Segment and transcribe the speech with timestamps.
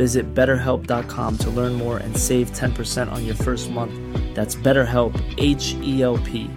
[0.00, 3.92] Visit betterhelp.com to learn more and save 10% on your first month.
[4.34, 6.48] That's BetterHelp, H E L P.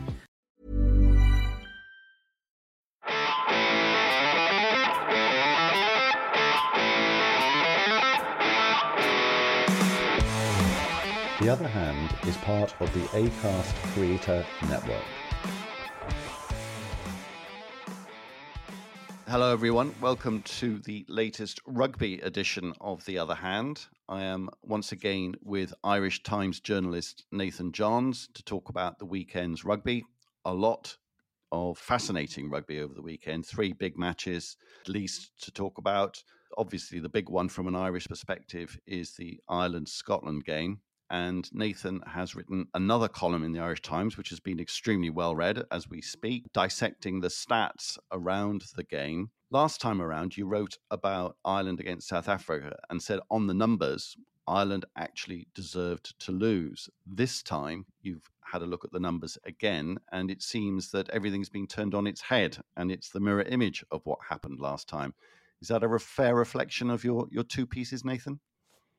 [11.41, 15.03] The Other Hand is part of the ACAST Creator Network.
[19.27, 19.95] Hello, everyone.
[20.01, 23.87] Welcome to the latest rugby edition of The Other Hand.
[24.09, 29.63] I am once again with Irish Times journalist Nathan Johns to talk about the weekend's
[29.63, 30.03] rugby.
[30.43, 30.97] A lot
[31.53, 36.21] of fascinating rugby over the weekend, three big matches, at least to talk about.
[36.57, 40.81] Obviously, the big one from an Irish perspective is the Ireland Scotland game.
[41.13, 45.35] And Nathan has written another column in the Irish Times, which has been extremely well
[45.35, 49.29] read as we speak, dissecting the stats around the game.
[49.51, 54.17] Last time around, you wrote about Ireland against South Africa and said on the numbers,
[54.47, 56.89] Ireland actually deserved to lose.
[57.05, 61.47] This time, you've had a look at the numbers again, and it seems that everything's
[61.47, 65.13] been turned on its head, and it's the mirror image of what happened last time.
[65.61, 68.39] Is that a fair reflection of your, your two pieces, Nathan?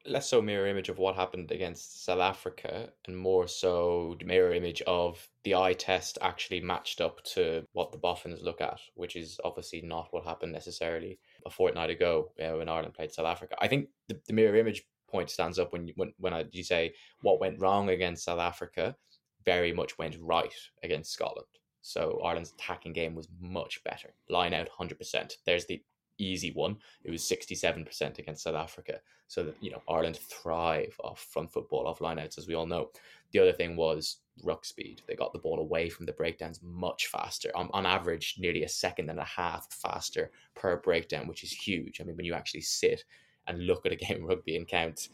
[0.06, 4.82] Less so mirror image of what happened against South Africa and more so mirror image
[4.82, 9.40] of the eye test actually matched up to what the boffins look at, which is
[9.44, 13.56] obviously not what happened necessarily a fortnight ago uh, when Ireland played South Africa.
[13.60, 16.64] I think the, the mirror image point stands up when you, when when I, you
[16.64, 16.92] say
[17.22, 18.96] what went wrong against South Africa
[19.44, 21.46] very much went right against Scotland.
[21.82, 24.14] So Ireland's attacking game was much better.
[24.30, 25.32] Line out 100%.
[25.44, 25.82] There's the
[26.18, 26.76] easy one.
[27.04, 29.00] It was 67% against South Africa.
[29.26, 32.90] So that, you know, Ireland thrive off front football, off lineouts, as we all know.
[33.32, 35.02] The other thing was ruck speed.
[35.06, 37.50] They got the ball away from the breakdowns much faster.
[37.54, 42.00] On, on average, nearly a second and a half faster per breakdown, which is huge.
[42.00, 43.04] I mean, when you actually sit
[43.46, 45.08] and look at a game of rugby and count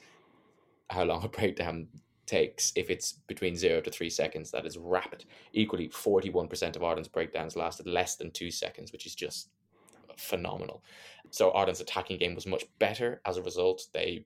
[0.90, 1.86] how long a breakdown
[2.26, 5.24] takes if it's between zero to three seconds, that is rapid.
[5.52, 9.48] Equally, 41% of Ireland's breakdowns lasted less than two seconds, which is just
[10.20, 10.82] phenomenal.
[11.30, 13.86] So Ireland's attacking game was much better as a result.
[13.92, 14.24] They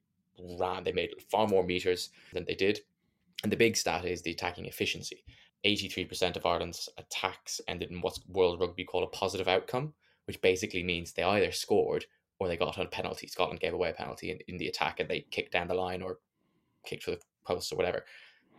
[0.58, 2.80] ran, they made far more meters than they did.
[3.42, 5.22] And the big stat is the attacking efficiency.
[5.64, 9.94] 83% of Ireland's attacks ended in what's World Rugby call a positive outcome,
[10.26, 12.04] which basically means they either scored
[12.38, 13.26] or they got a penalty.
[13.26, 16.02] Scotland gave away a penalty in, in the attack and they kicked down the line
[16.02, 16.18] or
[16.84, 18.04] kicked for the post or whatever.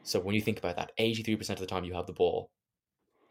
[0.04, 2.52] So when you think about that, 83% of the time you have the ball,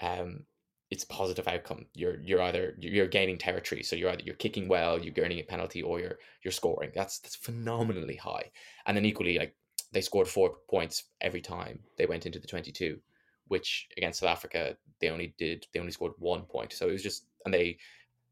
[0.01, 0.45] um,
[0.94, 1.87] it's positive outcome.
[1.94, 5.43] You're you're either you're gaining territory, so you're either you're kicking well, you're gaining a
[5.43, 6.93] penalty, or you're you're scoring.
[6.94, 8.53] That's that's phenomenally high.
[8.87, 9.56] And then equally, like
[9.93, 13.00] they scored four points every time they went into the twenty two,
[13.49, 16.73] which against South Africa they only did they only scored one point.
[16.73, 17.76] So it was just and they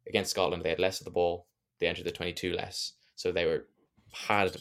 [0.07, 1.49] against Scotland they had less of the ball.
[1.81, 3.67] They entered the twenty two less, so they were
[4.13, 4.57] had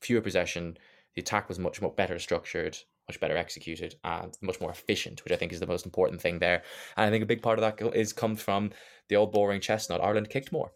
[0.00, 0.76] fewer possession.
[1.14, 2.76] The attack was much more better structured
[3.08, 6.38] much better executed and much more efficient, which I think is the most important thing
[6.38, 6.62] there.
[6.96, 8.70] And I think a big part of that is comes from
[9.08, 10.00] the old boring chestnut.
[10.02, 10.72] Ireland kicked more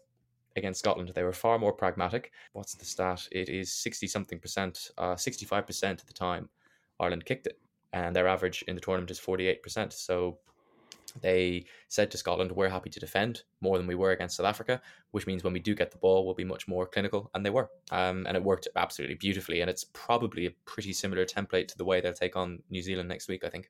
[0.55, 1.11] against Scotland.
[1.13, 2.31] They were far more pragmatic.
[2.53, 3.27] What's the stat?
[3.31, 6.49] It is 60 something percent, uh, 65% at the time
[6.99, 7.59] Ireland kicked it.
[7.93, 9.91] And their average in the tournament is 48%.
[9.91, 10.37] So
[11.19, 14.81] they said to Scotland, we're happy to defend more than we were against South Africa,
[15.11, 17.29] which means when we do get the ball, we'll be much more clinical.
[17.33, 17.69] And they were.
[17.91, 19.61] Um, and it worked absolutely beautifully.
[19.61, 23.09] And it's probably a pretty similar template to the way they'll take on New Zealand
[23.09, 23.69] next week, I think.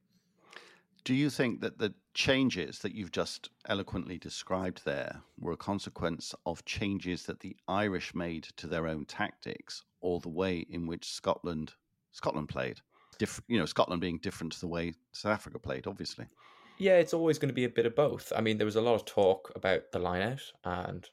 [1.04, 6.36] Do you think that the changes that you've just eloquently described there were a consequence
[6.46, 11.12] of changes that the Irish made to their own tactics, or the way in which
[11.12, 11.74] Scotland
[12.12, 12.82] Scotland played?
[13.18, 16.28] Diff- you know, Scotland being different to the way South Africa played, obviously.
[16.81, 18.33] Yeah, it's always going to be a bit of both.
[18.36, 21.07] I mean, there was a lot of talk about the lineout, and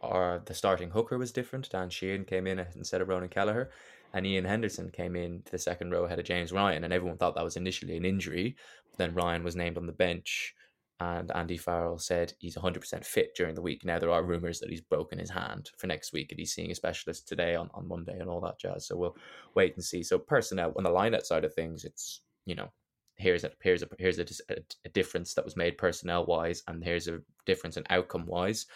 [0.00, 1.68] our the starting hooker was different.
[1.68, 3.68] Dan Sheehan came in instead of Ronan Kelleher,
[4.14, 7.18] and Iain Henderson came in to the second row ahead of James Ryan, and everyone
[7.18, 8.56] thought that was initially an injury.
[8.90, 10.54] But then Ryan was named on the bench,
[10.98, 13.84] and Andy Farrell said he's 100% fit during the week.
[13.84, 16.70] Now there are rumors that he's broken his hand for next week, and he's seeing
[16.70, 18.86] a specialist today on, on Monday and all that jazz.
[18.86, 19.16] So we'll
[19.54, 20.02] wait and see.
[20.02, 22.72] So personnel on the lineout side of things, it's you know
[23.16, 24.24] here's a here's a here's a,
[24.84, 28.66] a difference that was made personnel wise, and here's a difference in outcome wise.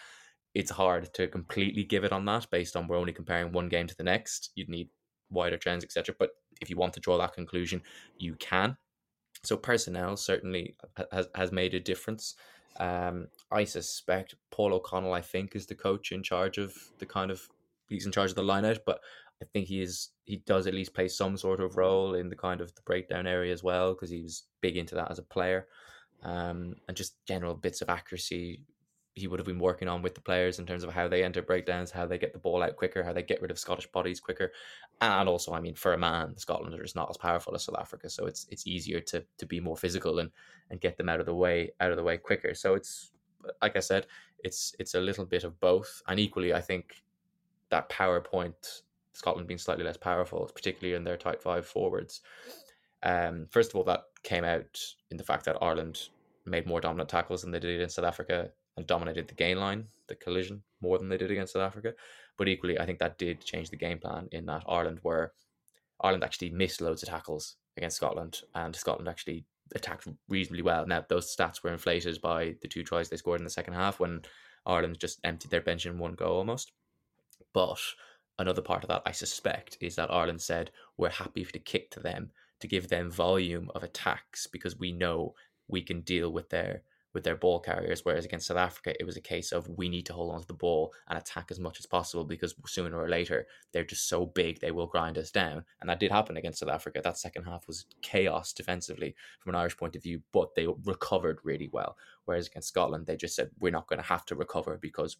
[0.53, 3.87] It's hard to completely give it on that based on we're only comparing one game
[3.87, 4.51] to the next.
[4.55, 4.89] You'd need
[5.29, 6.15] wider trends, etc.
[6.17, 6.31] But
[6.61, 7.81] if you want to draw that conclusion,
[8.17, 8.77] you can.
[9.43, 10.75] So personnel certainly
[11.11, 12.35] has has made a difference.
[12.79, 17.31] Um, I suspect Paul O'Connell, I think, is the coach in charge of the kind
[17.31, 17.47] of
[17.89, 19.01] he's in charge of the lineout, but
[19.41, 22.35] I think he is he does at least play some sort of role in the
[22.35, 25.23] kind of the breakdown area as well because he was big into that as a
[25.23, 25.67] player,
[26.23, 28.61] um, and just general bits of accuracy
[29.17, 31.41] he would have been working on with the players in terms of how they enter
[31.41, 34.19] breakdowns, how they get the ball out quicker, how they get rid of Scottish bodies
[34.19, 34.51] quicker,
[35.01, 37.79] and also, I mean, for a man, Scotland are just not as powerful as South
[37.79, 40.31] Africa, so it's it's easier to to be more physical and
[40.69, 42.53] and get them out of the way out of the way quicker.
[42.53, 43.11] So it's
[43.61, 44.05] like I said,
[44.43, 47.03] it's it's a little bit of both, and equally, I think
[47.69, 48.83] that PowerPoint
[49.17, 52.21] Scotland being slightly less powerful, particularly in their tight five forwards.
[53.01, 54.79] Um, first of all, that came out
[55.09, 56.09] in the fact that Ireland
[56.45, 59.85] made more dominant tackles than they did in South Africa and dominated the gain line,
[60.07, 61.93] the collision, more than they did against South Africa.
[62.37, 65.33] But equally, I think that did change the game plan in that Ireland were
[65.99, 70.85] Ireland actually missed loads of tackles against Scotland, and Scotland actually attacked reasonably well.
[70.85, 73.99] Now those stats were inflated by the two tries they scored in the second half
[73.99, 74.21] when
[74.65, 76.71] Ireland just emptied their bench in one go almost.
[77.53, 77.79] But
[78.39, 81.99] another part of that, I suspect, is that Ireland said we're happy to kick to
[81.99, 85.35] them to give them volume of attacks because we know
[85.67, 86.81] we can deal with their
[87.13, 88.01] with their ball carriers.
[88.03, 90.45] Whereas against South Africa, it was a case of we need to hold on to
[90.45, 94.25] the ball and attack as much as possible because sooner or later they're just so
[94.25, 95.63] big they will grind us down.
[95.79, 97.01] And that did happen against South Africa.
[97.03, 101.39] That second half was chaos defensively from an Irish point of view, but they recovered
[101.43, 101.97] really well.
[102.25, 105.17] Whereas against Scotland, they just said we're not going to have to recover because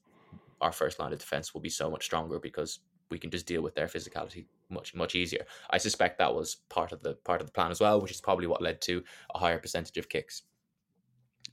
[0.61, 3.61] our first line of defense will be so much stronger because we can just deal
[3.61, 5.45] with their physicality much much easier.
[5.69, 8.21] I suspect that was part of the part of the plan as well, which is
[8.21, 10.43] probably what led to a higher percentage of kicks.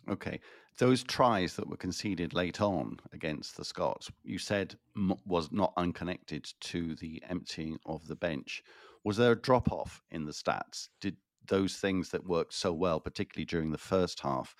[0.09, 0.41] Okay.
[0.79, 4.77] Those tries that were conceded late on against the Scots, you said
[5.25, 8.63] was not unconnected to the emptying of the bench.
[9.05, 10.89] Was there a drop off in the stats?
[11.01, 11.17] Did
[11.47, 14.57] those things that worked so well, particularly during the first half,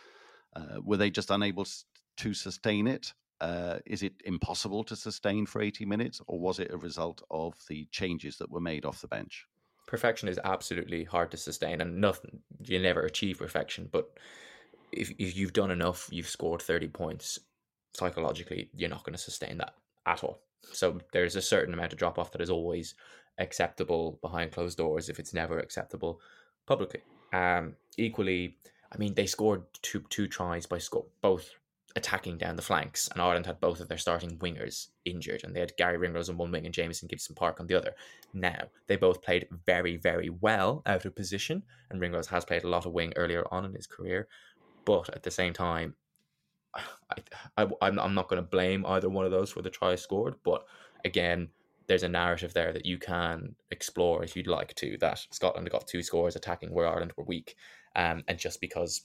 [0.55, 1.67] uh, were they just unable
[2.19, 3.13] to sustain it?
[3.45, 7.55] Uh, is it impossible to sustain for 80 minutes, or was it a result of
[7.69, 9.47] the changes that were made off the bench?
[9.87, 13.91] Perfection is absolutely hard to sustain, and nothing you never achieve perfection.
[13.93, 14.09] But
[14.93, 17.39] if, if you've done enough, you've scored 30 points,
[17.93, 19.75] psychologically, you're not going to sustain that
[20.07, 20.41] at all.
[20.73, 22.95] So there's a certain amount of drop off that is always
[23.37, 26.19] acceptable behind closed doors if it's never acceptable
[26.65, 27.03] publicly.
[27.35, 28.57] Um, equally,
[28.91, 31.51] I mean, they scored two two tries by score, both
[31.97, 35.61] attacking down the flanks, and Ireland had both of their starting wingers injured, and they
[35.61, 37.95] had Garry Ringrose on one wing and Jamison Gibson Park on the other.
[38.33, 42.69] Now they both played very, very well out of position, and Ringrose has played a
[42.69, 44.27] lot of wing earlier on in his career,
[44.85, 45.95] but at the same time,
[47.57, 50.35] I, I'm not going to blame either one of those for the try scored.
[50.45, 50.65] But
[51.05, 51.49] again,
[51.87, 54.97] there's a narrative there that you can explore if you'd like to.
[54.99, 57.57] That Scotland got two scores attacking where Ireland were weak,
[57.95, 59.03] um, and just because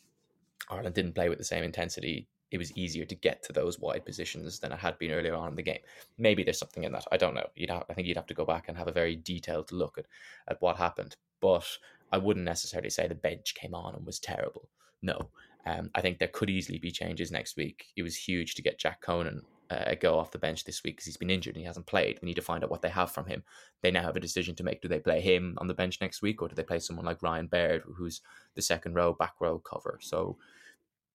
[0.70, 4.06] Ireland didn't play with the same intensity, it was easier to get to those wide
[4.06, 5.80] positions than it had been earlier on in the game.
[6.18, 7.06] Maybe there's something in that.
[7.12, 7.48] I don't know.
[7.56, 9.98] You'd have, I think you'd have to go back and have a very detailed look
[9.98, 10.06] at,
[10.48, 11.16] at what happened.
[11.42, 11.66] But
[12.12, 14.70] I wouldn't necessarily say the bench came on and was terrible.
[15.02, 15.30] No,
[15.66, 17.86] um, I think there could easily be changes next week.
[17.96, 20.96] It was huge to get Jack Conan uh, a go off the bench this week
[20.96, 22.20] because he's been injured and he hasn't played.
[22.22, 23.44] We need to find out what they have from him.
[23.82, 24.82] They now have a decision to make.
[24.82, 27.22] Do they play him on the bench next week or do they play someone like
[27.22, 28.22] Ryan Baird, who's
[28.56, 30.00] the second row, back row cover?
[30.02, 30.38] So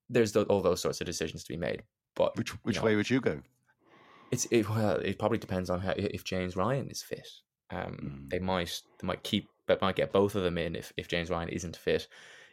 [0.09, 1.83] there's the, all those sorts of decisions to be made.
[2.15, 3.41] But which which you know, way would you go?
[4.31, 7.29] It's it, well, it probably depends on how if James Ryan is fit.
[7.71, 8.31] Um, mm.
[8.31, 11.31] They might they might keep but might get both of them in if, if James
[11.31, 12.09] Ryan isn't fit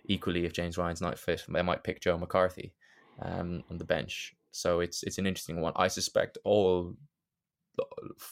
[0.05, 2.73] equally, if James Ryan's not fit, they might pick Joe McCarthy
[3.21, 4.33] um, on the bench.
[4.51, 5.73] So it's it's an interesting one.
[5.75, 6.95] I suspect all,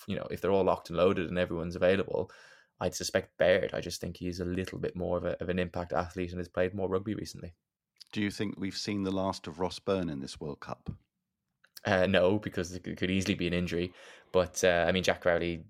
[0.08, 2.32] you know, if they're all locked and loaded and everyone's available,
[2.80, 3.74] I'd suspect Baird.
[3.74, 6.40] I just think he's a little bit more of, a, of an impact athlete and
[6.40, 7.54] has played more rugby recently.
[8.12, 10.90] Do you think we've seen the last of Ross Byrne in this World Cup?
[11.86, 13.94] Uh, no, because it could easily be an injury.
[14.32, 15.64] But uh, I mean, Jack Crowley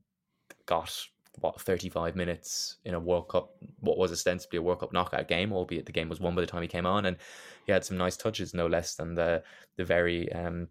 [0.66, 1.06] got
[1.40, 5.54] what 35 minutes in a World Cup, what was ostensibly a World Cup knockout game,
[5.54, 7.18] albeit the game was won by the time he came on, and
[7.66, 9.44] he had some nice touches, no less than the
[9.76, 10.68] the very um,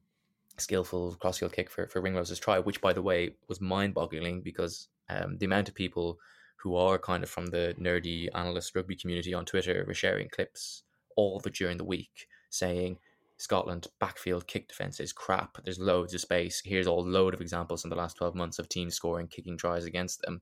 [0.57, 4.41] skillful cross field kick for for Ringrose's try, which by the way was mind boggling
[4.41, 6.19] because um, the amount of people
[6.57, 10.83] who are kind of from the nerdy analyst rugby community on Twitter were sharing clips
[11.19, 12.97] all the during the week saying
[13.39, 15.59] Scotland backfield kick defense is crap.
[15.65, 16.63] There's loads of space.
[16.65, 19.85] Here's a load of examples in the last 12 months of teams scoring kicking tries
[19.85, 20.41] against them.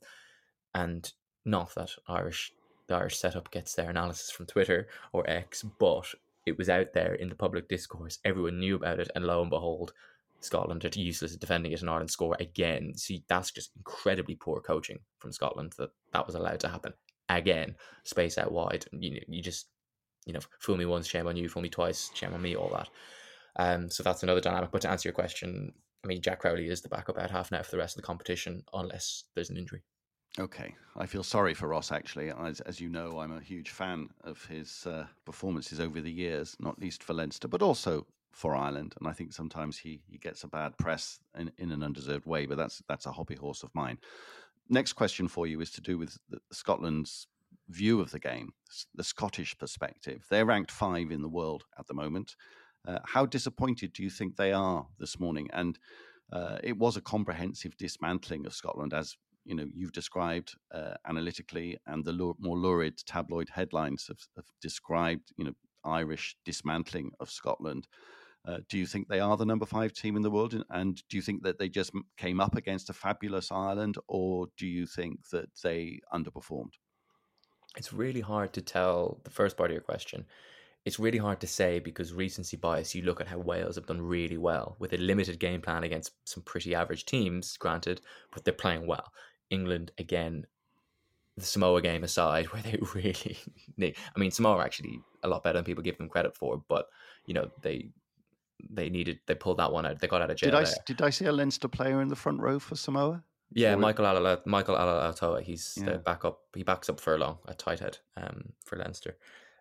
[0.75, 1.11] And
[1.47, 2.53] not that Irish
[2.89, 6.07] the Irish setup gets their analysis from Twitter or X, but
[6.45, 8.19] it was out there in the public discourse.
[8.25, 9.93] Everyone knew about it, and lo and behold,
[10.41, 12.93] Scotland are useless at defending it, and Ireland score again.
[12.97, 16.93] See, that's just incredibly poor coaching from Scotland that that was allowed to happen
[17.29, 17.75] again.
[18.05, 19.67] Space out wide, you know, you just
[20.27, 22.71] you know, fool me once, shame on you, fool me twice, shame on me, all
[22.71, 22.89] that.
[23.59, 24.71] Um, so that's another dynamic.
[24.71, 25.73] But to answer your question,
[26.05, 28.07] I mean, Jack Crowley is the backup out half now for the rest of the
[28.07, 29.83] competition, unless there's an injury.
[30.39, 31.91] Okay, I feel sorry for Ross.
[31.91, 36.11] Actually, as, as you know, I'm a huge fan of his uh, performances over the
[36.11, 38.95] years, not least for Leinster, but also for Ireland.
[38.99, 42.45] And I think sometimes he he gets a bad press in, in an undeserved way.
[42.45, 43.97] But that's that's a hobby horse of mine.
[44.69, 46.19] Next question for you is to do with
[46.53, 47.29] Scotland's
[47.69, 48.53] view of the game,
[48.95, 50.25] the Scottish perspective.
[50.31, 52.37] They're ranked five in the world at the moment.
[52.87, 55.49] Uh, how disappointed do you think they are this morning?
[55.53, 55.79] And
[56.33, 61.79] uh, it was a comprehensive dismantling of Scotland, as you know you've described uh, analytically,
[61.87, 65.55] and the more lurid tabloid headlines have, have, described you know
[65.85, 67.87] Irish dismantling of Scotland.
[68.47, 70.55] Uh, do you think they are the number five team in the world?
[70.71, 74.69] And do you think that they just came up against a fabulous Ireland, or do
[74.69, 76.75] you think that they underperformed?
[77.77, 80.25] It's really hard to tell the first part of your question.
[80.85, 84.01] It's really hard to say because recency bias, you look at how Wales have done
[84.01, 88.01] really well with a limited game plan against some pretty average teams, granted,
[88.33, 89.13] but they're playing well.
[89.51, 90.47] England, again,
[91.37, 93.37] the Samoa game aside, where they really
[93.77, 96.63] need, I mean, Samoa are actually a lot better than people give them credit for,
[96.69, 96.87] but,
[97.27, 97.89] you know, they
[98.71, 100.01] they needed, they pulled that one out.
[100.01, 100.51] They got out of jail.
[100.51, 100.75] Did I, there.
[100.87, 103.23] did I see a Leinster player in the front row for Samoa?
[103.53, 105.43] Yeah, Michael Alala, Michael Alaalatoa.
[105.43, 105.93] He's yeah.
[105.93, 106.41] the backup.
[106.55, 109.17] He backs up Furlong at tight head um, for Leinster.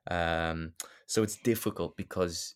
[0.09, 0.73] Um,
[1.07, 2.55] so it's difficult because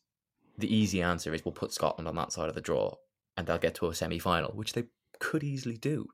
[0.58, 2.96] the easy answer is we'll put Scotland on that side of the draw
[3.38, 4.84] and they'll get to a semi final, which they
[5.20, 6.08] could easily do.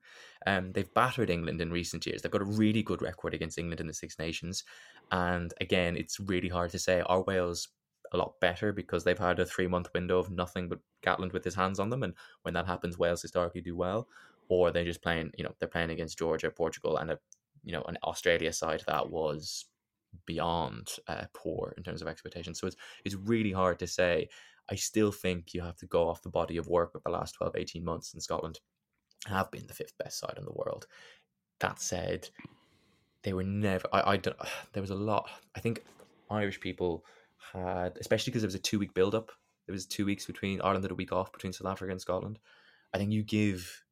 [0.45, 2.21] Um, they've battered England in recent years.
[2.21, 4.63] They've got a really good record against England in the Six Nations.
[5.11, 7.01] And again, it's really hard to say.
[7.05, 7.69] Are Wales
[8.13, 11.43] a lot better because they've had a three month window of nothing but Gatland with
[11.43, 12.03] his hands on them?
[12.03, 14.07] And when that happens, Wales historically do well
[14.49, 17.19] or they're just playing, you know, they're playing against Georgia, Portugal, and a,
[17.63, 19.65] you know, an Australia side that was
[20.25, 22.59] beyond uh, poor in terms of expectations.
[22.59, 24.29] So it's it's really hard to say.
[24.69, 27.33] I still think you have to go off the body of work of the last
[27.33, 28.59] 12, 18 months in Scotland
[29.27, 30.87] have been the fifth best side in the world.
[31.59, 32.29] That said,
[33.23, 33.87] they were never.
[33.91, 34.37] I, I don't.
[34.73, 35.29] There was a lot.
[35.55, 35.83] I think
[36.29, 37.05] Irish people
[37.53, 39.31] had, especially because there was a two week build up.
[39.67, 42.39] There was two weeks between Ireland had a week off between South Africa and Scotland.
[42.93, 43.83] I think you give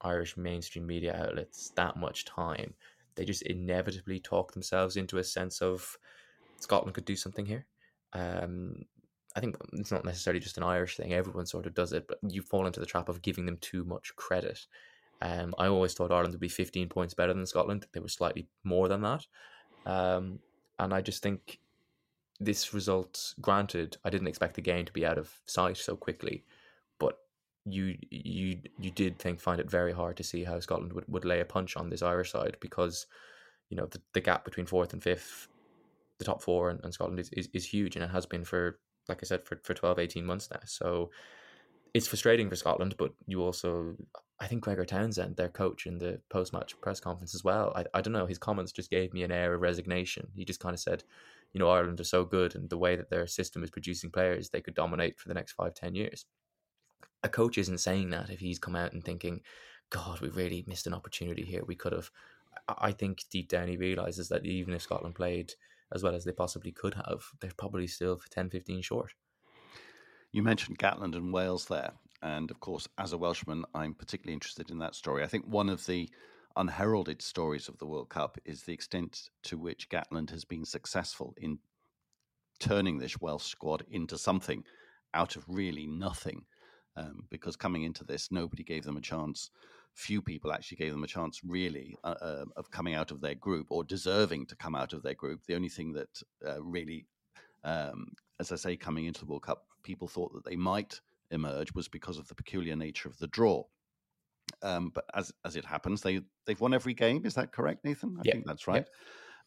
[0.00, 2.74] Irish mainstream media outlets that much time,
[3.14, 5.98] they just inevitably talk themselves into a sense of
[6.60, 7.66] Scotland could do something here.
[8.12, 8.84] Um,
[9.36, 11.12] I think it's not necessarily just an Irish thing.
[11.12, 13.84] Everyone sort of does it, but you fall into the trap of giving them too
[13.84, 14.66] much credit.
[15.20, 17.86] Um, I always thought Ireland would be 15 points better than Scotland.
[17.92, 19.26] They were slightly more than that.
[19.84, 20.38] Um,
[20.78, 21.60] and I just think
[22.40, 26.44] this result, granted, I didn't expect the game to be out of sight so quickly,
[27.72, 31.24] you you you did think find it very hard to see how Scotland would, would
[31.24, 33.06] lay a punch on this Irish side because
[33.68, 35.48] you know the, the gap between fourth and fifth
[36.18, 38.78] the top four and, and Scotland is, is, is huge and it has been for
[39.08, 40.60] like I said for, for 12 18 months now.
[40.64, 41.10] So
[41.94, 43.94] it's frustrating for Scotland but you also
[44.40, 48.00] I think Gregor Townsend their coach in the post-match press conference as well I, I
[48.00, 50.28] don't know his comments just gave me an air of resignation.
[50.34, 51.04] He just kind of said
[51.52, 54.50] you know Ireland are so good and the way that their system is producing players
[54.50, 56.26] they could dominate for the next five ten years
[57.22, 59.40] a coach isn't saying that if he's come out and thinking,
[59.90, 61.64] God, we really missed an opportunity here.
[61.66, 62.10] We could have.
[62.68, 65.52] I think deep down he realizes that even if Scotland played
[65.92, 69.14] as well as they possibly could have, they're probably still 10 15 short.
[70.32, 71.92] You mentioned Gatland and Wales there.
[72.20, 75.22] And of course, as a Welshman, I'm particularly interested in that story.
[75.22, 76.10] I think one of the
[76.56, 81.34] unheralded stories of the World Cup is the extent to which Gatland has been successful
[81.38, 81.58] in
[82.58, 84.64] turning this Welsh squad into something
[85.14, 86.44] out of really nothing
[86.98, 89.50] um, because coming into this, nobody gave them a chance.
[89.94, 93.34] Few people actually gave them a chance, really, uh, uh, of coming out of their
[93.34, 95.40] group or deserving to come out of their group.
[95.46, 97.06] The only thing that uh, really
[97.64, 101.00] um, as I say, coming into the World Cup, people thought that they might
[101.30, 103.64] emerge was because of the peculiar nature of the draw.
[104.62, 107.26] Um, but as as it happens, they they've won every game.
[107.26, 108.16] Is that correct, Nathan?
[108.18, 108.34] I yep.
[108.34, 108.86] think that's right.
[108.86, 108.88] Yep.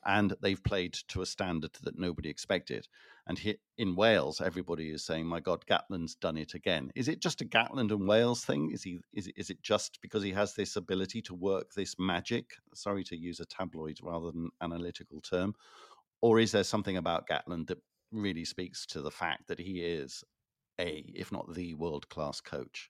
[0.05, 2.87] And they've played to a standard that nobody expected.
[3.27, 7.21] And here in Wales, everybody is saying, "My God, Gatland's done it again." Is it
[7.21, 8.71] just a Gatland and Wales thing?
[8.71, 8.99] Is he?
[9.13, 12.55] Is is it just because he has this ability to work this magic?
[12.73, 15.53] Sorry to use a tabloid rather than analytical term,
[16.21, 17.79] or is there something about Gatland that
[18.11, 20.23] really speaks to the fact that he is
[20.79, 22.89] a, if not the world class coach.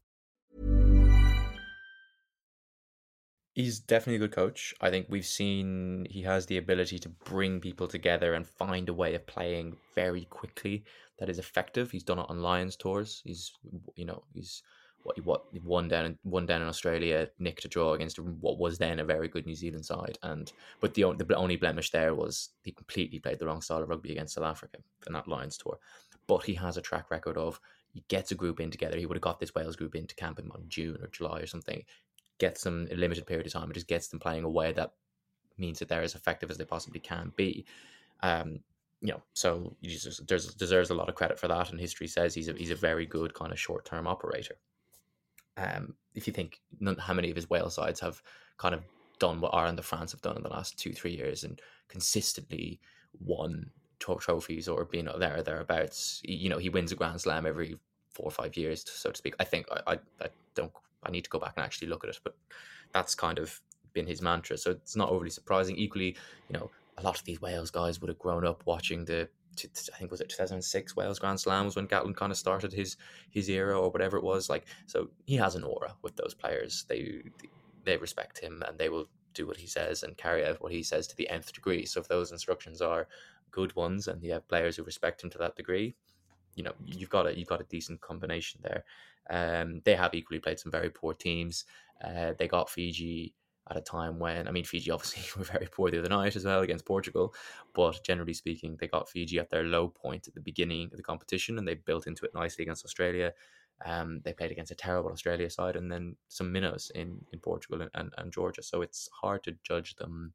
[3.53, 4.73] He's definitely a good coach.
[4.79, 8.93] I think we've seen he has the ability to bring people together and find a
[8.93, 10.85] way of playing very quickly
[11.19, 11.91] that is effective.
[11.91, 13.21] He's done it on Lions tours.
[13.25, 13.51] He's
[13.95, 14.63] you know he's
[15.03, 18.99] what what won down won down in Australia, nicked a draw against what was then
[18.99, 20.17] a very good New Zealand side.
[20.23, 23.89] And but the the only blemish there was he completely played the wrong style of
[23.89, 24.77] rugby against South Africa
[25.07, 25.77] in that Lions tour.
[26.25, 27.59] But he has a track record of
[27.93, 28.97] he gets a group in together.
[28.97, 31.83] He would have got this Wales group into camp in June or July or something
[32.41, 33.69] gets them a limited period of time.
[33.69, 34.91] It just gets them playing a way that
[35.59, 37.65] means that they're as effective as they possibly can be.
[38.23, 38.59] Um,
[38.99, 41.69] you know, so he just there's, deserves a lot of credit for that.
[41.69, 44.55] And history says he's a, he's a very good kind of short term operator.
[45.55, 46.61] Um, if you think
[46.97, 48.21] how many of his Wales sides have
[48.57, 48.81] kind of
[49.19, 52.79] done what Ireland and France have done in the last two three years and consistently
[53.19, 57.77] won trophies or been there or thereabouts, you know, he wins a Grand Slam every
[58.09, 59.35] four or five years, so to speak.
[59.39, 60.71] I think I, I, I don't
[61.03, 62.35] I need to go back and actually look at it, but
[62.93, 63.61] that's kind of
[63.93, 64.57] been his mantra.
[64.57, 65.75] So it's not overly surprising.
[65.77, 66.15] Equally,
[66.49, 69.29] you know, a lot of these Wales guys would have grown up watching the
[69.93, 72.95] I think was it 2006 Wales Grand Slam was when Gatland kind of started his
[73.31, 76.85] his era or whatever it was like so he has an aura with those players
[76.87, 77.21] they
[77.83, 80.83] they respect him and they will do what he says and carry out what he
[80.83, 83.07] says to the nth degree so if those instructions are
[83.51, 85.95] good ones and you have players who respect him to that degree
[86.55, 88.83] you know you've got a you've got a decent combination there
[89.29, 91.65] um, they have equally played some very poor teams.
[92.03, 93.33] Uh, they got Fiji
[93.69, 96.45] at a time when, I mean, Fiji obviously were very poor the other night as
[96.45, 97.33] well against Portugal,
[97.73, 101.03] but generally speaking, they got Fiji at their low point at the beginning of the
[101.03, 103.33] competition and they built into it nicely against Australia.
[103.83, 107.81] Um, they played against a terrible Australia side and then some minnows in, in Portugal
[107.81, 108.61] and, and, and Georgia.
[108.61, 110.33] So it's hard to judge them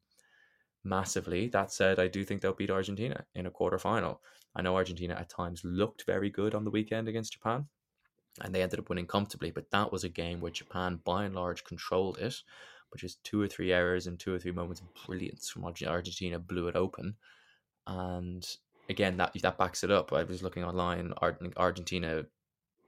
[0.83, 1.47] massively.
[1.47, 4.21] That said, I do think they'll beat Argentina in a quarter final.
[4.55, 7.67] I know Argentina at times looked very good on the weekend against Japan
[8.41, 9.51] and they ended up winning comfortably.
[9.51, 12.35] But that was a game where Japan, by and large, controlled it,
[12.91, 16.39] but just two or three errors and two or three moments of brilliance from Argentina
[16.39, 17.15] blew it open.
[17.85, 18.47] And
[18.89, 20.13] again, that that backs it up.
[20.13, 21.13] I was looking online,
[21.57, 22.25] Argentina,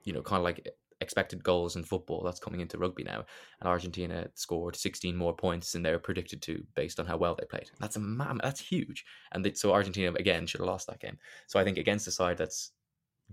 [0.04, 0.68] you know, kind of like
[1.00, 3.24] expected goals in football that's coming into rugby now
[3.60, 7.34] and argentina scored 16 more points than they were predicted to based on how well
[7.34, 10.86] they played that's a man that's huge and they, so argentina again should have lost
[10.86, 12.72] that game so i think against a side that's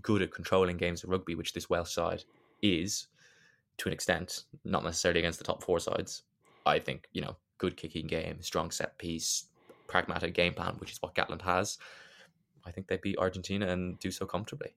[0.02, 2.24] good at controlling games of rugby, which this Welsh side
[2.62, 3.08] is
[3.78, 6.22] to an extent, not necessarily against the top four sides.
[6.66, 9.46] I think, you know, good kicking game, strong set piece,
[9.86, 11.78] pragmatic game plan, which is what Gatland has.
[12.66, 14.74] I think they beat Argentina and do so comfortably.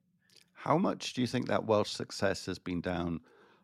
[0.63, 3.21] How much do you think that Welsh success has been down?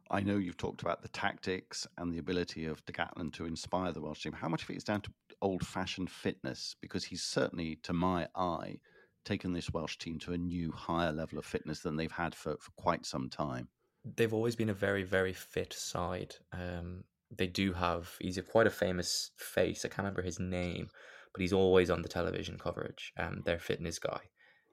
[0.10, 3.92] I know you've talked about the tactics and the ability of De Gatland to inspire
[3.92, 4.34] the Welsh team.
[4.34, 6.76] How much of it is down to old fashioned fitness?
[6.82, 8.80] Because he's certainly, to my eye,
[9.26, 12.58] taken this Welsh team to a new higher level of fitness than they've had for,
[12.60, 13.68] for quite some time.
[14.04, 16.34] They've always been a very, very fit side.
[16.52, 19.86] Um, they do have, he's a, quite a famous face.
[19.86, 20.90] I can't remember his name,
[21.32, 23.14] but he's always on the television coverage.
[23.20, 24.22] Um, their fitness guy,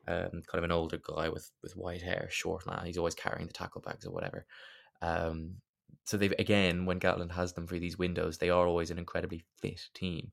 [0.06, 2.84] um, kind of an older guy with, with white hair, short man.
[2.86, 4.46] He's always carrying the tackle bags or whatever.
[5.02, 5.56] Um,
[6.04, 9.44] so they've again, when Gatland has them through these windows, they are always an incredibly
[9.60, 10.32] fit team.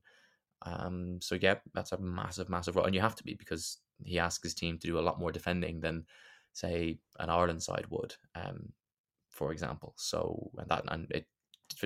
[0.64, 4.18] Um, so yeah, that's a massive, massive role, and you have to be because he
[4.18, 6.04] asks his team to do a lot more defending than,
[6.52, 8.72] say, an Ireland side would, um,
[9.30, 9.94] for example.
[9.96, 11.26] So and that and it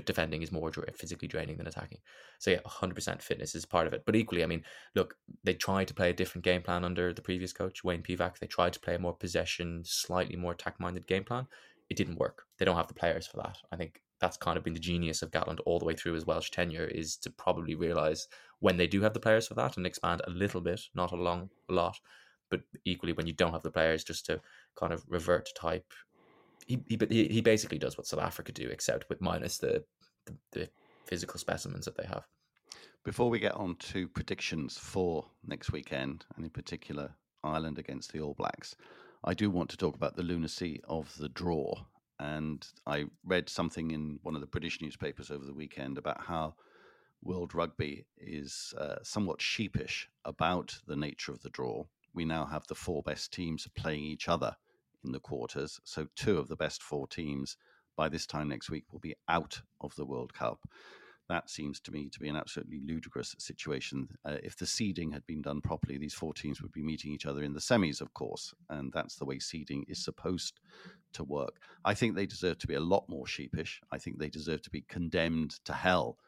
[0.04, 1.98] defending is more physically draining than attacking.
[2.38, 4.02] So yeah, 100% fitness is part of it.
[4.04, 4.62] But equally, I mean,
[4.94, 8.38] look, they tried to play a different game plan under the previous coach, Wayne Pivac.
[8.38, 11.46] They tried to play a more possession, slightly more attack-minded game plan.
[11.88, 12.42] It didn't work.
[12.59, 13.59] They don't have the players for that.
[13.72, 16.26] I think that's kind of been the genius of Gatland all the way through his
[16.26, 18.28] Welsh tenure is to probably realize
[18.61, 21.16] when they do have the players for that and expand a little bit, not a
[21.16, 21.98] long a lot,
[22.50, 24.40] but equally when you don't have the players, just to
[24.78, 25.92] kind of revert to type
[26.66, 29.85] he, he he basically does what South Africa do, except with minus the,
[30.26, 30.68] the, the
[31.05, 32.26] physical specimens that they have.
[33.05, 38.20] Before we get on to predictions for next weekend, and in particular Ireland against the
[38.20, 38.74] All Blacks,
[39.24, 41.74] I do want to talk about the lunacy of the draw.
[42.18, 46.55] And I read something in one of the British newspapers over the weekend about how
[47.22, 51.85] World Rugby is uh, somewhat sheepish about the nature of the draw.
[52.14, 54.57] We now have the four best teams playing each other
[55.06, 55.80] in the quarters.
[55.84, 57.56] So, two of the best four teams
[57.96, 60.60] by this time next week will be out of the World Cup.
[61.28, 64.08] That seems to me to be an absolutely ludicrous situation.
[64.24, 67.26] Uh, if the seeding had been done properly, these four teams would be meeting each
[67.26, 70.60] other in the semis, of course, and that's the way seeding is supposed
[71.14, 71.56] to work.
[71.84, 73.80] I think they deserve to be a lot more sheepish.
[73.90, 76.18] I think they deserve to be condemned to hell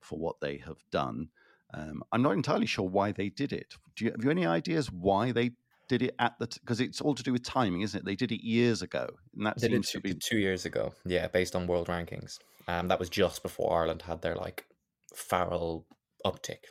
[0.00, 1.28] for what they have done.
[1.74, 3.76] Um, I'm not entirely sure why they did it.
[3.94, 5.52] Do you have you any ideas why they
[5.88, 8.04] did it at the because it's all to do with timing, isn't it?
[8.04, 10.92] They did it years ago, and that they seems two, to be two years ago.
[11.04, 12.38] Yeah, based on world rankings.
[12.66, 14.66] Um, that was just before Ireland had their like
[15.14, 15.86] Farrell
[16.24, 16.64] uptick,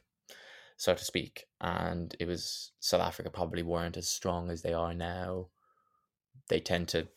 [0.77, 4.93] so to speak, and it was South Africa probably weren't as strong as they are
[4.93, 5.47] now.
[6.49, 7.07] They tend to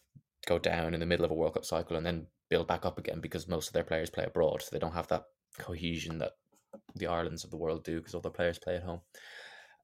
[0.46, 2.98] go down in the middle of a World Cup cycle and then build back up
[2.98, 5.24] again because most of their players play abroad, so they don't have that
[5.58, 6.32] cohesion that
[6.94, 9.00] the Irelands of the world do because all their players play at home.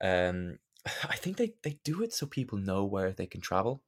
[0.01, 0.59] Um,
[1.09, 3.83] I think they, they do it so people know where they can travel.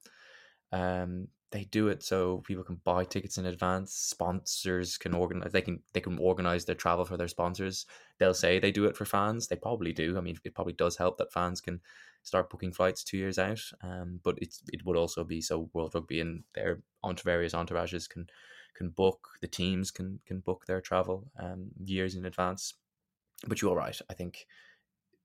[0.73, 3.95] Um, they do it so people can buy tickets in advance.
[3.95, 5.53] Sponsors can organize.
[5.53, 7.87] They can they can organize their travel for their sponsors.
[8.19, 9.49] They'll say they do it for fans.
[9.49, 10.19] They probably do.
[10.19, 11.81] I mean, it probably does help that fans can
[12.23, 13.61] start booking flights two years out.
[13.83, 18.09] Um, but it's it would also be so World Rugby and their onto various entourages
[18.11, 18.27] can
[18.75, 19.27] can book.
[19.41, 22.75] The teams can can book their travel um years in advance.
[23.47, 23.99] But you're right.
[24.11, 24.47] I think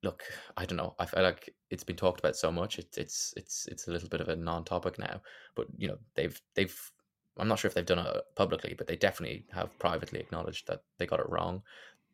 [0.04, 0.24] look,
[0.58, 0.96] I don't know.
[1.00, 2.78] I feel like it's been talked about so much.
[2.78, 5.22] It's it's it's it's a little bit of a non-topic now.
[5.56, 6.92] But you know, they've they've.
[7.38, 10.84] I'm not sure if they've done it publicly, but they definitely have privately acknowledged that
[11.00, 11.64] they got it wrong.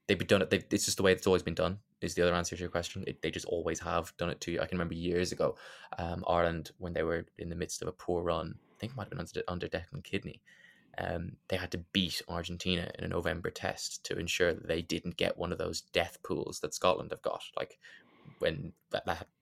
[0.07, 0.53] They've done it.
[0.71, 1.79] it's just the way it's always been done.
[1.99, 3.03] Is the other answer to your question?
[3.05, 4.61] It, they just always have done it to you.
[4.61, 5.57] I can remember years ago,
[5.97, 8.55] um, Ireland when they were in the midst of a poor run.
[8.71, 10.41] I think it might have been under, under Declan Kidney
[10.99, 15.17] um, they had to beat Argentina in a November test to ensure that they didn't
[15.17, 17.41] get one of those death pools that Scotland have got.
[17.55, 17.79] Like
[18.39, 18.73] when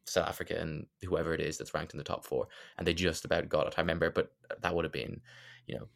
[0.05, 3.25] South Africa and whoever it is that's ranked in the top four, and they just
[3.25, 3.73] about got it.
[3.77, 5.19] I remember, but that would have been,
[5.65, 5.87] you know,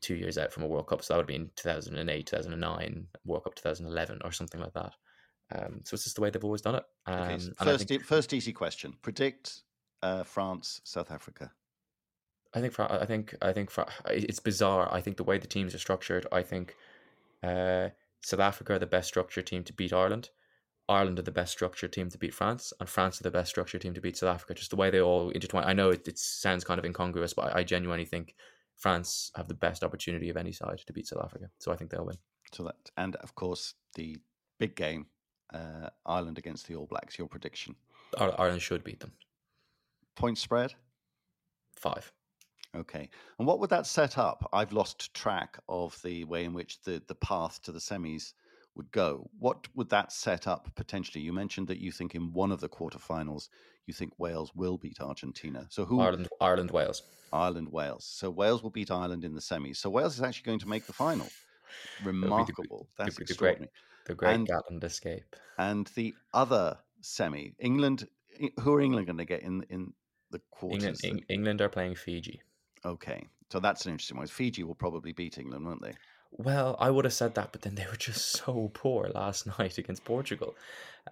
[0.00, 1.02] two years out from a World Cup.
[1.04, 4.94] So that would have been 2008, 2009, World Cup 2011, or something like that.
[5.52, 6.84] Um, so it's just the way they've always done it.
[7.06, 9.62] Um, okay, so first, think, first easy question: predict
[10.02, 11.52] uh, France, South Africa.
[12.52, 14.92] I think for, I think I think for, it's bizarre.
[14.92, 16.26] I think the way the teams are structured.
[16.32, 16.74] I think
[17.42, 17.90] uh,
[18.22, 20.30] South Africa are the best structured team to beat Ireland.
[20.88, 23.82] Ireland are the best structured team to beat France, and France are the best structured
[23.82, 24.54] team to beat South Africa.
[24.54, 25.64] Just the way they all intertwine.
[25.64, 28.34] I know it, it sounds kind of incongruous, but I, I genuinely think
[28.76, 31.50] France have the best opportunity of any side to beat South Africa.
[31.58, 32.18] So I think they'll win.
[32.52, 34.18] So that, and of course, the
[34.58, 35.06] big game,
[35.54, 37.16] uh, Ireland against the All Blacks.
[37.16, 37.76] Your prediction?
[38.18, 39.12] Ireland should beat them.
[40.16, 40.74] Point spread?
[41.76, 42.10] Five.
[42.76, 43.08] Okay.
[43.38, 44.48] And what would that set up?
[44.52, 48.32] I've lost track of the way in which the, the path to the semis
[48.76, 49.28] would go.
[49.38, 51.22] What would that set up potentially?
[51.22, 53.48] You mentioned that you think in one of the quarterfinals
[53.86, 55.66] you think Wales will beat Argentina.
[55.68, 57.02] So who Ireland Ireland Wales.
[57.32, 58.04] Ireland Wales.
[58.04, 59.78] So Wales will beat Ireland in the semis.
[59.78, 61.28] So Wales is actually going to make the final.
[62.04, 62.88] Remarkable.
[62.96, 63.70] The, That's the, extraordinary.
[64.06, 65.36] The great, the great Gatland escape.
[65.58, 68.06] And the other semi, England
[68.60, 69.92] who are England going to get in in
[70.30, 71.00] the quarters?
[71.04, 72.40] England, England are playing Fiji.
[72.84, 74.26] Okay, so that's an interesting one.
[74.26, 75.92] Fiji will probably beat England, won't they?
[76.32, 79.78] Well, I would have said that, but then they were just so poor last night
[79.78, 80.56] against Portugal.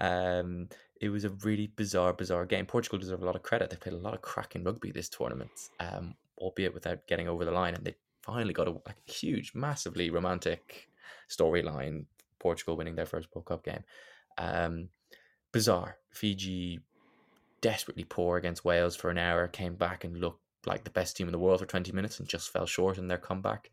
[0.00, 0.68] Um,
[1.00, 2.66] it was a really bizarre, bizarre game.
[2.66, 3.70] Portugal deserve a lot of credit.
[3.70, 5.50] They played a lot of cracking rugby this tournament,
[5.80, 7.74] um, albeit without getting over the line.
[7.74, 10.88] And they finally got a, a huge, massively romantic
[11.28, 12.06] storyline.
[12.38, 13.82] Portugal winning their first World Cup game.
[14.38, 14.88] Um,
[15.52, 15.96] bizarre.
[16.10, 16.80] Fiji
[17.60, 21.28] desperately poor against Wales for an hour, came back and looked like the best team
[21.28, 23.70] in the world for 20 minutes and just fell short in their comeback.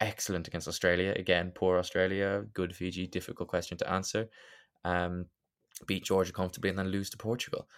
[0.00, 1.12] Excellent against Australia.
[1.16, 4.28] Again, poor Australia, good Fiji, difficult question to answer.
[4.84, 5.26] Um,
[5.86, 7.68] beat Georgia comfortably and then lose to Portugal.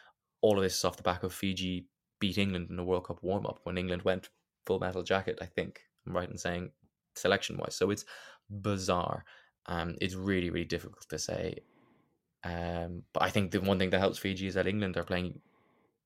[0.40, 1.86] All of this is off the back of Fiji
[2.20, 4.30] beat England in a World Cup warm up when England went
[4.64, 5.80] full metal jacket, I think.
[6.06, 6.70] I'm right in saying
[7.16, 7.74] selection wise.
[7.74, 8.04] So it's
[8.48, 9.24] bizarre.
[9.66, 11.58] Um, it's really really difficult to say.
[12.44, 15.40] Um, but I think the one thing that helps Fiji is that England are playing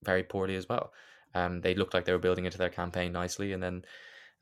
[0.02, 0.92] very poorly as well.
[1.36, 3.84] Um, they looked like they were building into their campaign nicely, and then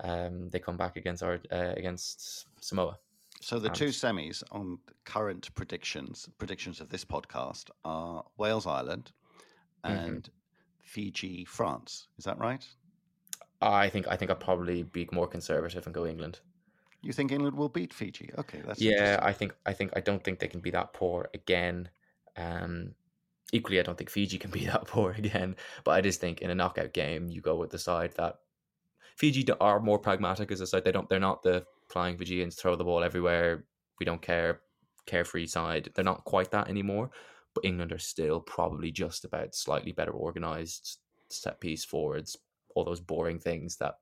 [0.00, 2.98] um, they come back against our uh, against Samoa.
[3.40, 9.12] So the two semis on current predictions, predictions of this podcast are Wales Ireland
[9.84, 10.04] Mm-hmm.
[10.06, 10.30] and
[10.80, 12.08] Fiji France.
[12.18, 12.66] Is that right?
[13.60, 16.40] I think I think I'd probably be more conservative and go England.
[17.02, 18.30] You think England will beat Fiji?
[18.38, 19.18] Okay, that's yeah.
[19.22, 21.90] I think I think I don't think they can be that poor again.
[22.36, 22.94] Um,
[23.52, 25.56] equally, I don't think Fiji can be that poor again.
[25.84, 28.36] But I just think in a knockout game, you go with the side that
[29.16, 30.84] Fiji are more pragmatic as a side.
[30.84, 31.08] They don't.
[31.08, 33.64] They're not the flying Fijians throw the ball everywhere.
[34.00, 34.60] We don't care.
[35.06, 35.90] Carefree side.
[35.94, 37.10] They're not quite that anymore.
[37.54, 42.36] But England are still probably just about slightly better organized set piece forwards.
[42.74, 43.98] All those boring things that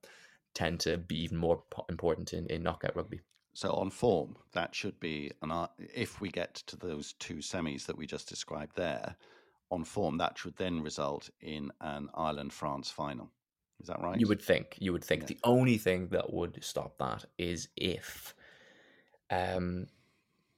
[0.55, 3.21] tend to be even more important in, in knockout rugby.
[3.55, 7.99] So on form, that should be an if we get to those two semis that
[7.99, 9.17] we just described there,
[9.71, 13.31] on form that should then result in an Ireland France final.
[13.81, 14.19] Is that right?
[14.19, 14.77] You would think.
[14.79, 15.23] You would think.
[15.23, 15.29] Yeah.
[15.29, 18.35] The only thing that would stop that is if
[19.31, 19.87] um,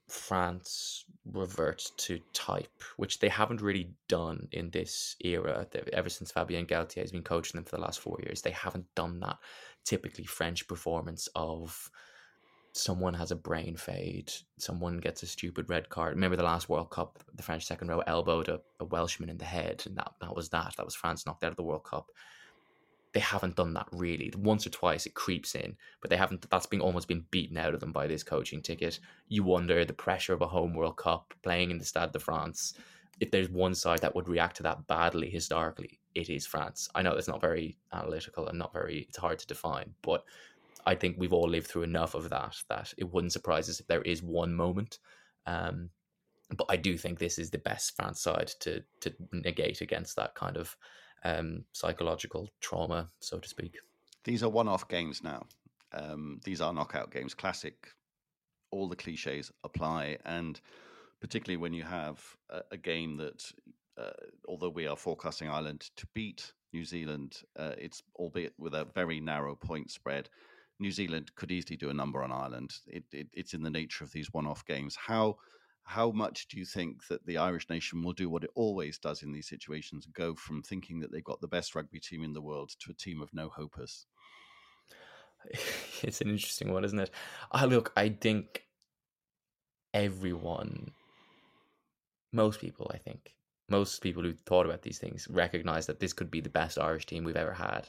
[0.09, 5.67] France revert to type, which they haven't really done in this era.
[5.93, 8.95] Ever since Fabien Galthié has been coaching them for the last four years, they haven't
[8.95, 9.39] done that
[9.85, 11.91] typically French performance of
[12.77, 16.15] someone has a brain fade, someone gets a stupid red card.
[16.15, 19.45] Remember the last World Cup, the French second row elbowed a, a Welshman in the
[19.45, 20.75] head, and that, that was that.
[20.77, 22.11] That was France knocked out of the World Cup
[23.15, 24.31] they haven't done that really.
[24.37, 26.51] Once or twice it creeps in, but they haven't.
[26.51, 28.99] That's been almost been beaten out of them by this coaching ticket.
[29.29, 32.75] You wonder the pressure of a home World Cup playing in the Stade de France.
[33.21, 36.89] If there's one side that would react to that badly historically, it is France.
[36.97, 39.07] I know that's not very analytical and not very.
[39.09, 40.25] It's hard to define, but
[40.87, 43.87] I think we've all lived through enough of that that it wouldn't surprise us if
[43.87, 44.99] there is one moment.
[45.47, 45.91] Um,
[46.57, 50.35] but I do think this is the best France side to to negate against that
[50.35, 50.77] kind of
[51.25, 53.77] um, psychological trauma, so to speak.
[54.25, 55.47] These are one-off games now.
[55.93, 57.35] Um, these are knockout games.
[57.35, 57.89] Classic.
[58.71, 60.61] All the cliches apply, and
[61.21, 62.21] particularly when you have
[62.51, 63.45] a, a game that,
[63.97, 64.11] uh,
[64.49, 69.21] although we are forecasting Ireland to beat New Zealand, uh, it's albeit with a very
[69.21, 70.29] narrow point spread.
[70.81, 72.73] New Zealand could easily do a number on Ireland.
[72.87, 74.97] It, it, it's in the nature of these one-off games.
[74.97, 75.37] How
[75.85, 79.23] how much do you think that the Irish nation will do what it always does
[79.23, 82.41] in these situations, go from thinking that they've got the best rugby team in the
[82.41, 84.07] world to a team of no hopers?
[86.03, 87.11] It's an interesting one, isn't it?
[87.53, 88.65] I look, I think
[89.93, 90.91] everyone,
[92.33, 93.35] most people, I think,
[93.69, 97.07] most people who thought about these things recognize that this could be the best Irish
[97.07, 97.89] team we've ever had,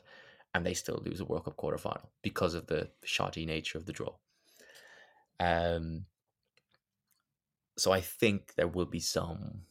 [0.56, 3.92] and they still lose a World Cup quarterfinal because of the shoddy nature of the
[3.92, 4.14] draw.
[5.38, 6.06] Um,
[7.78, 9.64] so I think there will be some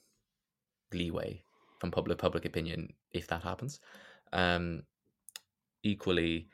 [0.92, 1.42] leeway
[1.80, 3.80] from public public opinion if that happens.
[4.34, 4.82] Um,
[5.82, 6.48] equally,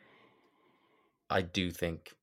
[1.29, 2.15] I do think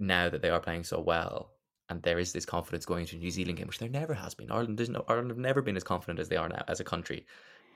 [0.00, 1.52] now that they are playing so well,
[1.88, 4.50] and there is this confidence going into New Zealand game, which there never has been.
[4.50, 7.26] Ireland no, Ireland have never been as confident as they are now as a country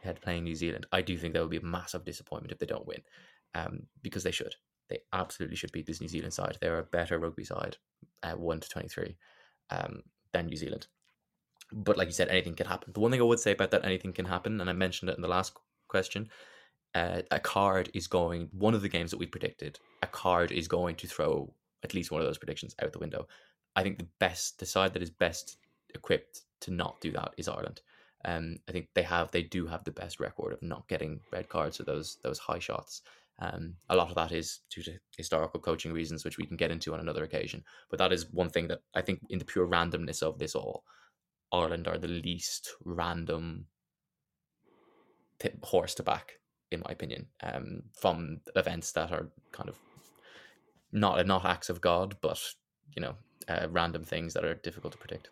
[0.02, 0.86] head playing New Zealand.
[0.92, 3.02] I do think that would be a massive disappointment if they don't win,
[3.54, 4.54] um, because they should.
[4.88, 6.58] They absolutely should beat this New Zealand side.
[6.60, 7.76] They're a better rugby side,
[8.22, 9.16] at one to twenty three,
[9.70, 10.86] um, than New Zealand.
[11.72, 12.92] But like you said, anything can happen.
[12.92, 15.16] The one thing I would say about that, anything can happen, and I mentioned it
[15.16, 15.56] in the last
[15.88, 16.28] question.
[16.92, 18.48] Uh, a card is going.
[18.50, 22.10] One of the games that we predicted, a card is going to throw at least
[22.10, 23.28] one of those predictions out the window.
[23.76, 25.58] I think the best, the side that is best
[25.94, 27.80] equipped to not do that is Ireland.
[28.24, 31.48] Um, I think they have, they do have the best record of not getting red
[31.48, 33.02] cards or those those high shots.
[33.38, 36.70] Um, a lot of that is due to historical coaching reasons, which we can get
[36.70, 37.64] into on another occasion.
[37.88, 40.85] But that is one thing that I think, in the pure randomness of this all,
[41.52, 43.66] Ireland are the least random
[45.38, 46.33] t- horse to back,
[46.70, 49.78] in my opinion, um, from events that are kind of
[50.92, 52.38] not not acts of God, but
[52.94, 53.14] you know,
[53.48, 55.30] uh, random things that are difficult to predict.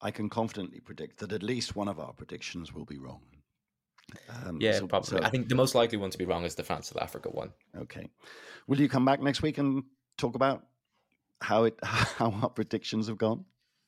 [0.00, 3.20] I can confidently predict that at least one of our predictions will be wrong.
[4.44, 5.18] Um, Yeah, so- probably.
[5.18, 7.28] so- I think the most likely one to be wrong is the France South Africa
[7.30, 7.52] one.
[7.76, 8.08] Okay.
[8.66, 9.84] Will you come back next week and
[10.16, 10.66] talk about
[11.40, 13.44] how it how our predictions have gone?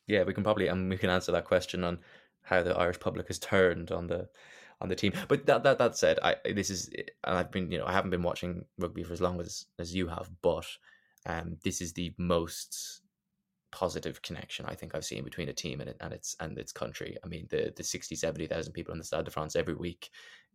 [0.06, 1.98] Yeah, we can probably and we can answer that question on
[2.42, 4.28] how the Irish public has turned on the
[4.80, 5.12] on the team.
[5.28, 6.88] But that that that said, I this is
[7.24, 9.94] and I've been you know I haven't been watching rugby for as long as as
[9.94, 10.66] you have, but
[11.26, 12.99] um this is the most
[13.72, 17.16] positive connection I think I've seen between a team and and its and its country.
[17.24, 20.10] I mean the the 60 70,000 people in the Stade de France every week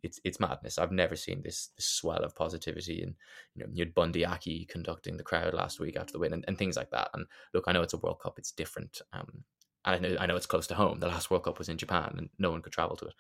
[0.06, 0.78] it's it's madness.
[0.78, 3.16] I've never seen this, this swell of positivity, and
[3.56, 6.46] you know, you had Bundee Aki conducting the crowd last week after the win, and,
[6.48, 7.10] and things like that.
[7.14, 9.02] And look, I know it's a World Cup; it's different.
[9.14, 9.44] Um,
[9.84, 11.00] and I know I know it's close to home.
[11.00, 13.14] The last World Cup was in Japan, and no one could travel to it.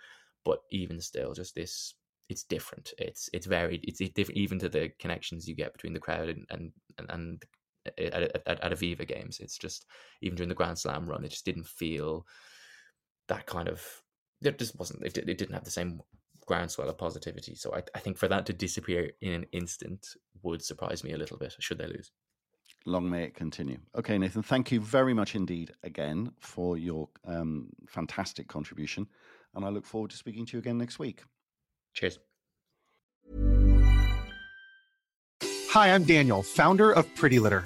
[0.43, 1.95] But even still, just this
[2.29, 2.93] it's different.
[2.97, 3.83] It's it's varied.
[3.83, 6.71] It's different even to the connections you get between the crowd and and
[7.09, 7.43] and,
[7.85, 9.39] at, at, at Aviva games.
[9.39, 9.85] It's just
[10.21, 12.25] even during the Grand Slam run, it just didn't feel
[13.27, 13.83] that kind of.
[14.41, 15.03] It just wasn't.
[15.03, 16.01] It, it didn't have the same
[16.45, 17.55] groundswell of positivity.
[17.55, 20.07] So I, I think for that to disappear in an instant
[20.43, 21.55] would surprise me a little bit.
[21.59, 22.11] Should they lose?
[22.85, 23.79] Long may it continue.
[23.97, 29.07] Okay, Nathan, thank you very much indeed again for your um, fantastic contribution.
[29.55, 31.23] And I look forward to speaking to you again next week.
[31.93, 32.19] Cheers.
[35.71, 37.65] Hi, I'm Daniel, founder of Pretty Litter.